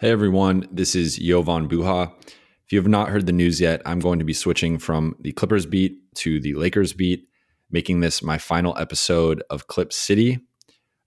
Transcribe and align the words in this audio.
Hey 0.00 0.12
everyone, 0.12 0.66
this 0.72 0.94
is 0.94 1.18
Jovan 1.18 1.68
Buha. 1.68 2.10
If 2.64 2.72
you 2.72 2.78
have 2.78 2.88
not 2.88 3.10
heard 3.10 3.26
the 3.26 3.34
news 3.34 3.60
yet, 3.60 3.82
I'm 3.84 4.00
going 4.00 4.18
to 4.18 4.24
be 4.24 4.32
switching 4.32 4.78
from 4.78 5.14
the 5.20 5.32
Clippers 5.32 5.66
beat 5.66 5.98
to 6.14 6.40
the 6.40 6.54
Lakers 6.54 6.94
beat, 6.94 7.28
making 7.70 8.00
this 8.00 8.22
my 8.22 8.38
final 8.38 8.74
episode 8.78 9.42
of 9.50 9.66
Clip 9.66 9.92
City. 9.92 10.38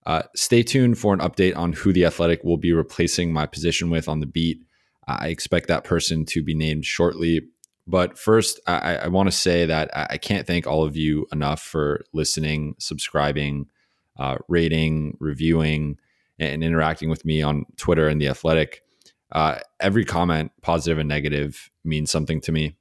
Uh, 0.06 0.22
stay 0.36 0.62
tuned 0.62 1.00
for 1.00 1.12
an 1.12 1.22
update 1.22 1.58
on 1.58 1.74
who 1.74 1.92
the 1.92 2.06
Athletic 2.06 2.44
will 2.44 2.58
be 2.58 2.72
replacing 2.72 3.34
my 3.34 3.48
position 3.48 3.90
with 3.90 4.08
on 4.08 4.20
the 4.20 4.28
beat. 4.28 4.64
I 5.08 5.30
expect 5.30 5.70
that 5.70 5.86
person 5.86 6.24
to 6.26 6.44
be 6.44 6.54
named 6.54 6.86
shortly. 6.86 7.48
But 7.88 8.20
first, 8.20 8.60
I, 8.68 8.98
I 8.98 9.08
want 9.08 9.26
to 9.26 9.36
say 9.36 9.66
that 9.66 9.90
I 9.96 10.20
can't 10.20 10.46
thank 10.46 10.68
all 10.68 10.84
of 10.84 10.96
you 10.96 11.26
enough 11.32 11.64
for 11.64 12.06
listening, 12.14 12.76
subscribing, 12.78 13.66
uh, 14.20 14.38
rating, 14.48 15.18
reviewing, 15.20 15.98
and 16.38 16.64
interacting 16.64 17.10
with 17.10 17.26
me 17.26 17.42
on 17.42 17.66
Twitter 17.78 18.08
and 18.08 18.22
the 18.22 18.28
Athletic 18.28 18.83
uh, 19.34 19.58
every 19.80 20.06
comment, 20.06 20.52
positive 20.62 21.00
and 21.00 21.10
negative, 21.10 21.70
means 21.84 22.12
something 22.12 22.40
to 22.42 22.52
me. 22.52 22.78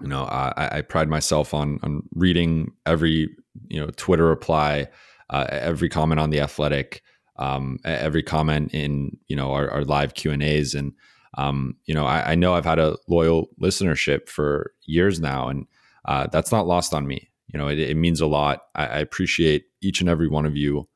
You 0.00 0.08
know, 0.08 0.24
I, 0.24 0.78
I 0.78 0.82
pride 0.82 1.08
myself 1.08 1.54
on 1.54 1.78
on 1.82 2.02
reading 2.14 2.72
every 2.84 3.34
you 3.68 3.80
know 3.80 3.90
Twitter 3.96 4.26
reply, 4.26 4.88
uh, 5.30 5.46
every 5.48 5.88
comment 5.88 6.20
on 6.20 6.30
the 6.30 6.40
Athletic, 6.40 7.02
um, 7.36 7.78
every 7.84 8.22
comment 8.22 8.74
in 8.74 9.16
you 9.28 9.36
know 9.36 9.52
our, 9.52 9.70
our 9.70 9.84
live 9.84 10.14
Q 10.14 10.32
and 10.32 10.42
A's, 10.42 10.74
and 10.74 10.92
um, 11.38 11.76
you 11.84 11.94
know 11.94 12.06
I, 12.06 12.32
I, 12.32 12.34
know 12.34 12.54
I've 12.54 12.64
had 12.64 12.80
a 12.80 12.96
loyal 13.08 13.48
listenership 13.60 14.28
for 14.28 14.72
years 14.84 15.20
now, 15.20 15.48
and 15.48 15.66
uh, 16.06 16.26
that's 16.26 16.50
not 16.50 16.66
lost 16.66 16.92
on 16.92 17.06
me. 17.06 17.30
You 17.52 17.58
know, 17.58 17.68
it, 17.68 17.78
it 17.78 17.96
means 17.96 18.20
a 18.20 18.26
lot. 18.26 18.62
I, 18.74 18.86
I, 18.86 18.98
appreciate 18.98 19.66
each 19.80 20.00
and 20.00 20.08
every 20.08 20.28
one 20.28 20.46
of 20.46 20.56
you, 20.56 20.88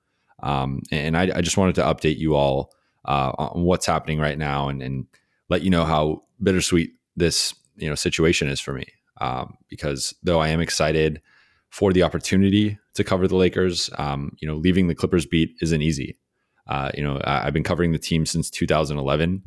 um, 0.42 0.82
and 0.90 1.16
I, 1.16 1.30
I 1.36 1.40
just 1.40 1.56
wanted 1.56 1.76
to 1.76 1.82
update 1.82 2.18
you 2.18 2.34
all 2.34 2.72
uh, 3.06 3.32
on 3.38 3.62
what's 3.62 3.86
happening 3.86 4.18
right 4.18 4.38
now 4.38 4.68
and, 4.68 4.82
and 4.82 5.06
let 5.48 5.62
you 5.62 5.70
know 5.70 5.84
how 5.84 6.22
bittersweet 6.42 6.90
this 7.16 7.54
you 7.76 7.88
know 7.88 7.94
situation 7.94 8.48
is 8.48 8.60
for 8.60 8.72
me. 8.72 8.86
Um, 9.20 9.56
because 9.68 10.14
though 10.22 10.40
I 10.40 10.48
am 10.48 10.60
excited 10.60 11.22
for 11.70 11.92
the 11.92 12.02
opportunity 12.02 12.78
to 12.94 13.04
cover 13.04 13.26
the 13.26 13.36
Lakers, 13.36 13.90
um, 13.98 14.36
you 14.40 14.48
know, 14.48 14.54
leaving 14.54 14.88
the 14.88 14.94
Clippers 14.94 15.26
beat 15.26 15.54
isn't 15.60 15.82
easy. 15.82 16.18
Uh, 16.66 16.90
you 16.94 17.02
know, 17.02 17.20
I, 17.24 17.42
have 17.42 17.54
been 17.54 17.62
covering 17.62 17.92
the 17.92 17.98
team 17.98 18.26
since 18.26 18.50
2011 18.50 19.42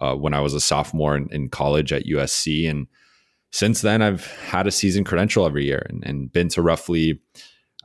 uh, 0.00 0.14
when 0.14 0.34
I 0.34 0.40
was 0.40 0.54
a 0.54 0.60
sophomore 0.60 1.16
in, 1.16 1.28
in, 1.32 1.48
college 1.48 1.92
at 1.92 2.04
USC, 2.04 2.70
and 2.70 2.86
since 3.50 3.80
then 3.80 4.02
I've 4.02 4.26
had 4.42 4.66
a 4.66 4.70
season 4.70 5.02
credential 5.02 5.46
every 5.46 5.64
year 5.64 5.84
and, 5.88 6.04
and 6.06 6.32
been 6.32 6.48
to 6.50 6.62
roughly, 6.62 7.20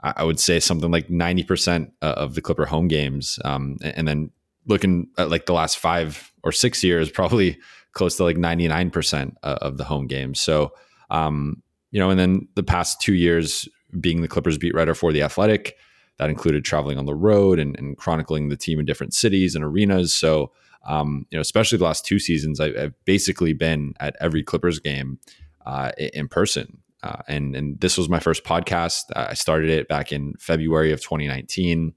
I 0.04 0.24
would 0.24 0.40
say 0.40 0.60
something 0.60 0.92
like 0.92 1.08
90% 1.08 1.92
uh, 2.02 2.06
of 2.06 2.36
the 2.36 2.42
Clipper 2.42 2.66
home 2.66 2.88
games, 2.88 3.40
um, 3.44 3.78
and 3.82 4.08
then 4.08 4.30
looking 4.68 5.08
at 5.18 5.30
like 5.30 5.46
the 5.46 5.54
last 5.54 5.78
five 5.78 6.32
or 6.44 6.52
six 6.52 6.84
years, 6.84 7.10
probably 7.10 7.58
close 7.94 8.18
to 8.18 8.24
like 8.24 8.38
99% 8.38 9.36
of 9.44 9.78
the 9.78 9.84
home 9.84 10.08
games. 10.08 10.40
So, 10.40 10.74
um, 11.10 11.62
you 11.92 12.00
know, 12.00 12.10
and 12.10 12.20
then 12.20 12.48
the 12.56 12.64
past 12.64 13.00
two 13.02 13.14
years 13.14 13.68
being 14.00 14.22
the 14.22 14.28
Clippers 14.28 14.58
beat 14.58 14.76
writer 14.76 14.94
for 14.94 15.14
The 15.14 15.22
Athletic, 15.22 15.78
that 16.18 16.30
included 16.30 16.64
traveling 16.64 16.98
on 16.98 17.06
the 17.06 17.16
road 17.16 17.60
and, 17.60 17.78
and 17.78 17.98
chronicling 17.98 18.50
the 18.50 18.58
team 18.58 18.80
in 18.80 18.86
different 18.86 19.14
cities 19.14 19.56
and 19.56 19.64
arenas. 19.64 20.14
So, 20.14 20.52
um, 20.86 21.26
you 21.30 21.38
know, 21.38 21.42
especially 21.42 21.78
the 21.78 21.84
last 21.84 22.06
two 22.06 22.20
seasons, 22.20 22.60
I, 22.60 22.72
have 22.78 22.94
basically 23.06 23.54
been 23.54 23.94
at 24.00 24.16
every 24.22 24.44
Clippers 24.44 24.80
game 24.80 25.20
uh, 25.66 25.92
in 25.98 26.28
person. 26.28 26.80
Uh, 27.04 27.22
and 27.28 27.56
and 27.56 27.80
this 27.82 27.98
was 27.98 28.10
my 28.10 28.20
first 28.20 28.44
podcast. 28.44 29.04
I 29.16 29.36
started 29.36 29.70
it 29.70 29.88
back 29.88 30.12
in 30.12 30.34
February 30.40 30.92
of 30.92 31.02
2019 31.02 31.94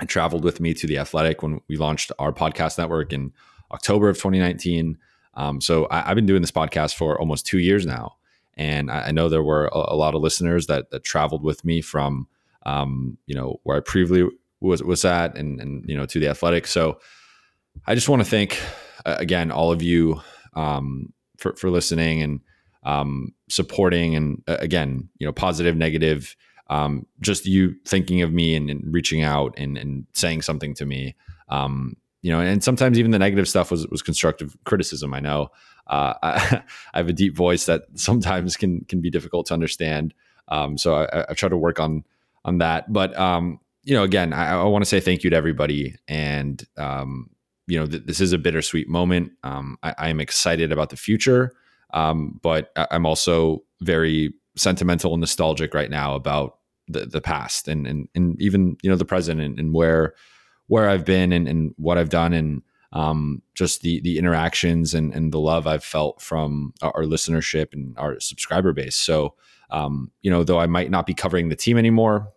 and 0.00 0.08
traveled 0.08 0.44
with 0.44 0.60
me 0.60 0.74
to 0.74 0.86
the 0.86 0.98
Athletic 0.98 1.42
when 1.42 1.60
we 1.68 1.76
launched 1.76 2.12
our 2.18 2.32
podcast 2.32 2.78
network 2.78 3.12
in 3.12 3.32
October 3.72 4.08
of 4.08 4.16
2019. 4.16 4.98
Um, 5.34 5.60
so 5.60 5.86
I, 5.90 6.00
have 6.00 6.14
been 6.14 6.26
doing 6.26 6.42
this 6.42 6.50
podcast 6.50 6.94
for 6.94 7.18
almost 7.18 7.46
two 7.46 7.58
years 7.58 7.86
now, 7.86 8.16
and 8.54 8.90
I, 8.90 9.08
I 9.08 9.10
know 9.12 9.28
there 9.28 9.42
were 9.42 9.66
a, 9.66 9.94
a, 9.94 9.96
lot 9.96 10.14
of 10.14 10.20
listeners 10.20 10.66
that, 10.66 10.90
that 10.90 11.04
traveled 11.04 11.42
with 11.42 11.64
me 11.64 11.80
from 11.80 12.28
um, 12.66 13.16
you 13.26 13.34
know 13.34 13.60
where 13.62 13.76
I 13.76 13.80
previously 13.80 14.28
was 14.60 14.82
was 14.82 15.04
at, 15.04 15.36
and 15.36 15.60
and 15.60 15.84
you 15.88 15.96
know 15.96 16.04
to 16.06 16.20
the 16.20 16.28
Athletic. 16.28 16.66
So 16.66 17.00
I 17.86 17.94
just 17.94 18.10
want 18.10 18.22
to 18.22 18.28
thank 18.28 18.60
uh, 19.06 19.16
again 19.18 19.50
all 19.50 19.72
of 19.72 19.82
you 19.82 20.20
um, 20.54 21.12
for 21.38 21.54
for 21.56 21.70
listening 21.70 22.20
and 22.20 22.40
um, 22.82 23.32
supporting, 23.48 24.14
and 24.14 24.42
uh, 24.46 24.58
again 24.60 25.08
you 25.18 25.26
know 25.26 25.32
positive, 25.32 25.76
negative 25.76 26.36
um, 26.72 27.06
just 27.20 27.44
you 27.44 27.74
thinking 27.86 28.22
of 28.22 28.32
me 28.32 28.54
and, 28.54 28.70
and 28.70 28.82
reaching 28.92 29.22
out 29.22 29.54
and, 29.58 29.76
and, 29.76 30.06
saying 30.14 30.40
something 30.40 30.74
to 30.74 30.86
me. 30.86 31.14
Um, 31.50 31.96
you 32.22 32.32
know, 32.32 32.40
and 32.40 32.64
sometimes 32.64 32.98
even 32.98 33.10
the 33.10 33.18
negative 33.18 33.48
stuff 33.48 33.70
was 33.70 33.86
was 33.88 34.00
constructive 34.00 34.56
criticism. 34.64 35.12
I 35.12 35.20
know 35.20 35.50
uh, 35.88 36.14
I, 36.22 36.62
I, 36.94 36.98
have 36.98 37.08
a 37.08 37.12
deep 37.12 37.36
voice 37.36 37.66
that 37.66 37.82
sometimes 37.94 38.56
can 38.56 38.84
can 38.86 39.00
be 39.02 39.10
difficult 39.10 39.46
to 39.46 39.54
understand. 39.54 40.14
Um, 40.48 40.78
so 40.78 40.94
I, 40.94 41.26
I, 41.28 41.34
try 41.34 41.48
to 41.48 41.56
work 41.56 41.78
on 41.78 42.04
on 42.44 42.58
that. 42.58 42.90
But 42.90 43.18
um, 43.18 43.60
you 43.82 43.94
know, 43.94 44.04
again, 44.04 44.32
I, 44.32 44.52
I 44.52 44.64
want 44.64 44.82
to 44.82 44.88
say 44.88 45.00
thank 45.00 45.24
you 45.24 45.30
to 45.30 45.36
everybody, 45.36 45.96
and 46.08 46.64
um, 46.78 47.28
you 47.66 47.78
know, 47.78 47.86
th- 47.86 48.04
this 48.06 48.20
is 48.20 48.32
a 48.32 48.38
bittersweet 48.38 48.88
moment. 48.88 49.32
Um, 49.42 49.76
I, 49.82 50.08
am 50.08 50.20
excited 50.20 50.72
about 50.72 50.90
the 50.90 50.96
future, 50.96 51.52
um, 51.92 52.38
but 52.42 52.72
I'm 52.76 53.04
also 53.04 53.64
very 53.80 54.32
sentimental 54.56 55.12
and 55.12 55.20
nostalgic 55.20 55.74
right 55.74 55.90
now 55.90 56.14
about 56.14 56.58
the 56.88 57.06
the 57.06 57.20
past 57.20 57.68
and 57.68 57.86
and, 57.86 58.08
and 58.14 58.40
even 58.40 58.76
you 58.82 58.90
know 58.90 58.96
the 58.96 59.04
present 59.04 59.40
and, 59.40 59.58
and 59.58 59.74
where 59.74 60.14
where 60.66 60.88
I've 60.88 61.04
been 61.04 61.32
and, 61.32 61.48
and 61.48 61.74
what 61.76 61.98
I've 61.98 62.08
done 62.08 62.32
and 62.32 62.62
um, 62.92 63.42
just 63.54 63.82
the 63.82 64.00
the 64.00 64.18
interactions 64.18 64.94
and, 64.94 65.14
and 65.14 65.32
the 65.32 65.40
love 65.40 65.66
I've 65.66 65.84
felt 65.84 66.20
from 66.20 66.74
our, 66.82 67.04
listenership 67.04 67.72
and 67.72 67.96
our 67.98 68.20
subscriber 68.20 68.72
base. 68.72 68.96
So 68.96 69.34
um, 69.70 70.10
you 70.20 70.30
know, 70.30 70.44
though 70.44 70.60
I 70.60 70.66
might 70.66 70.90
not 70.90 71.06
be 71.06 71.14
covering 71.14 71.48
the 71.48 71.56
team 71.56 71.78
anymore, 71.78 72.30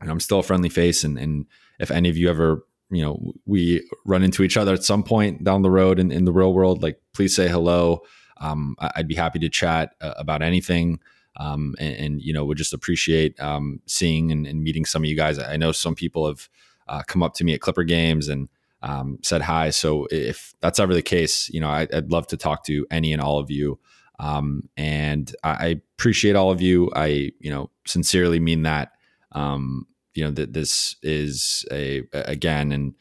and 0.00 0.10
I'm 0.10 0.20
still 0.20 0.38
a 0.38 0.42
friendly 0.42 0.68
face. 0.68 1.02
And, 1.02 1.18
and 1.18 1.46
if 1.80 1.90
any 1.90 2.08
of 2.08 2.16
you 2.16 2.30
ever, 2.30 2.64
you 2.90 3.02
know, 3.02 3.32
we 3.46 3.86
run 4.04 4.22
into 4.22 4.42
each 4.42 4.56
other 4.56 4.72
at 4.72 4.84
some 4.84 5.02
point 5.02 5.42
down 5.42 5.62
the 5.62 5.70
road 5.70 5.98
in, 5.98 6.12
in 6.12 6.24
the 6.24 6.32
real 6.32 6.54
world, 6.54 6.82
like 6.82 7.00
please 7.12 7.34
say 7.34 7.48
hello. 7.48 8.02
Um, 8.40 8.76
I'd 8.78 9.08
be 9.08 9.14
happy 9.14 9.38
to 9.40 9.48
chat 9.48 9.94
uh, 10.00 10.14
about 10.16 10.42
anything 10.42 11.00
um, 11.36 11.74
and, 11.78 11.96
and, 11.96 12.22
you 12.22 12.32
know 12.32 12.44
would 12.44 12.58
just 12.58 12.72
appreciate 12.72 13.38
um, 13.40 13.80
seeing 13.86 14.30
and, 14.30 14.46
and, 14.46 14.62
meeting 14.62 14.84
some 14.84 15.02
of 15.02 15.08
you 15.08 15.16
guys. 15.16 15.38
I 15.38 15.56
know 15.56 15.72
some 15.72 15.94
people 15.94 16.26
have 16.26 16.48
uh, 16.88 17.02
come 17.06 17.22
up 17.22 17.34
to 17.34 17.44
me 17.44 17.54
at 17.54 17.60
Clipper 17.60 17.84
games 17.84 18.28
and 18.28 18.48
um, 18.82 19.18
said 19.22 19.42
hi. 19.42 19.70
So 19.70 20.06
if 20.10 20.54
that's 20.60 20.78
ever 20.78 20.94
the 20.94 21.02
case, 21.02 21.48
you 21.48 21.60
know 21.60 21.68
I, 21.68 21.88
would 21.92 22.12
love 22.12 22.26
to 22.28 22.36
talk 22.36 22.64
to 22.66 22.86
any 22.90 23.12
and 23.12 23.20
all 23.20 23.38
of 23.38 23.50
you. 23.50 23.78
Um, 24.18 24.68
and 24.76 25.34
I, 25.42 25.50
I, 25.50 25.66
appreciate 25.98 26.36
all 26.36 26.52
of 26.52 26.60
you. 26.60 26.90
I 26.94 27.32
you 27.40 27.50
know 27.50 27.70
sincerely 27.86 28.40
mean 28.40 28.62
that. 28.62 28.92
Um, 29.32 29.86
you 30.14 30.24
know 30.24 30.30
that 30.30 30.52
this 30.52 30.96
is 31.02 31.64
a 31.72 32.04
again 32.12 32.70
and 32.70 32.94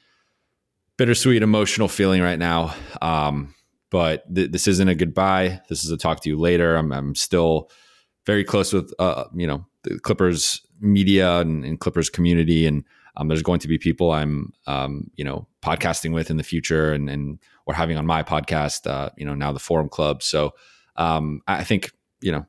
bittersweet 0.98 1.44
emotional 1.44 1.88
feeling 1.88 2.22
right 2.22 2.40
now. 2.40 2.74
Um, 3.02 3.54
but 3.90 4.34
th- 4.34 4.52
this 4.52 4.68
isn't 4.68 4.88
a 4.88 4.96
goodbye. 4.96 5.62
This 5.70 5.84
is 5.84 5.92
a 5.92 5.98
talk 5.98 6.22
to 6.22 6.30
you 6.30 6.40
later. 6.40 6.76
I'm, 6.76 6.92
I'm 6.92 7.16
still 7.16 7.70
very 8.26 8.44
close 8.44 8.74
with 8.74 8.94
uh, 9.00 9.26
you 9.34 9.48
know 9.48 9.66
the 9.84 10.00
Clippers 10.00 10.62
media 10.80 11.40
and, 11.40 11.64
and 11.66 11.80
Clippers 11.80 12.10
community, 12.10 12.66
and 12.66 12.84
um, 13.18 13.28
there's 13.28 13.42
going 13.42 13.60
to 13.60 13.68
be 13.68 13.78
people 13.78 14.12
I'm 14.12 14.54
um, 14.68 15.10
you 15.16 15.24
know 15.24 15.48
podcasting 15.62 16.14
with 16.14 16.30
in 16.30 16.38
the 16.38 16.44
future, 16.44 16.94
and 16.94 17.10
and 17.10 17.40
or 17.66 17.74
having 17.74 17.98
on 17.98 18.06
my 18.06 18.24
podcast, 18.24 18.90
uh, 18.90 19.10
you 19.18 19.26
know 19.26 19.36
now 19.36 19.52
the 19.52 19.60
Forum 19.60 19.90
Club. 19.90 20.24
So 20.24 20.54
um, 20.96 21.42
I 21.48 21.64
think 21.64 21.92
you 22.22 22.32
know 22.32 22.46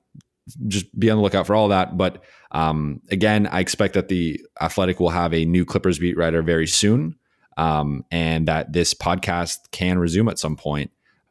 just 0.66 0.98
be 0.98 1.10
on 1.10 1.16
the 1.16 1.22
lookout 1.22 1.46
for 1.46 1.54
all 1.54 1.68
that. 1.68 1.96
But 1.96 2.22
um, 2.50 3.00
again, 3.10 3.46
I 3.46 3.60
expect 3.60 3.94
that 3.94 4.08
the 4.08 4.40
Athletic 4.60 5.00
will 5.00 5.10
have 5.10 5.32
a 5.32 5.44
new 5.44 5.64
Clippers 5.64 5.98
beat 5.98 6.16
writer 6.16 6.42
very 6.42 6.66
soon, 6.66 7.16
um, 7.56 8.04
and 8.10 8.48
that 8.48 8.72
this 8.72 8.94
podcast 8.94 9.70
can 9.70 9.98
resume 9.98 10.28
at 10.28 10.38
some 10.38 10.56
point. 10.56 10.90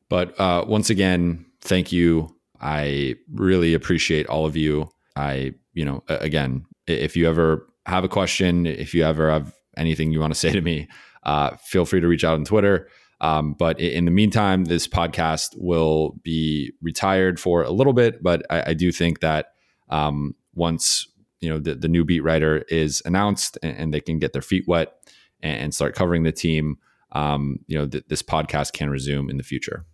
But 0.10 0.40
uh, 0.40 0.66
once 0.68 0.90
again, 0.90 1.45
thank 1.62 1.92
you 1.92 2.32
I 2.63 3.15
really 3.30 3.74
appreciate 3.74 4.25
all 4.27 4.45
of 4.45 4.56
you. 4.56 4.89
I, 5.18 5.54
you 5.74 5.83
know, 5.83 6.01
again, 6.07 6.65
if 6.88 7.18
you 7.18 7.27
ever 7.27 7.68
have 7.86 8.06
a 8.06 8.10
question, 8.10 8.65
if 8.65 8.94
you 8.94 9.04
ever 9.04 9.30
have 9.30 9.54
anything 9.75 10.13
you 10.13 10.21
want 10.21 10.33
to 10.33 10.39
say 10.39 10.51
to 10.51 10.62
me, 10.62 10.88
uh, 11.24 11.57
feel 11.57 11.86
free 11.86 12.00
to 12.00 12.07
reach 12.07 12.24
out 12.24 12.36
on 12.36 12.45
Twitter. 12.45 12.88
Um, 13.19 13.54
but 13.54 13.80
in 13.80 14.06
the 14.06 14.12
meantime, 14.12 14.65
this 14.65 14.88
podcast 14.88 15.50
will 15.57 16.15
be 16.24 16.71
retired 16.81 17.38
for 17.38 17.63
a 17.63 17.69
little 17.69 17.94
bit. 17.94 18.24
But 18.24 18.45
I, 18.50 18.71
I 18.71 18.74
do 18.74 18.94
think 18.94 19.19
that 19.19 19.48
um, 19.89 20.33
once 20.56 21.07
you 21.42 21.50
know 21.50 21.59
the, 21.59 21.75
the, 21.75 21.89
new 21.89 22.06
beat 22.06 22.21
writer 22.21 22.63
is 22.69 23.01
announced 23.06 23.57
and, 23.62 23.77
and, 23.77 23.94
they 23.94 24.00
can 24.00 24.18
get 24.18 24.31
their 24.31 24.42
feet 24.42 24.63
wet 24.66 24.94
and, 25.42 25.57
and 25.57 25.75
start 25.75 25.94
covering 25.94 26.24
the 26.24 26.31
team, 26.31 26.77
um, 27.12 27.59
you 27.68 27.77
know 27.77 27.86
th- 27.86 28.06
this 28.07 28.24
podcast 28.24 28.71
can 28.71 28.89
resume 28.89 29.30
in 29.30 29.38
the 29.38 29.44
future. 29.44 29.86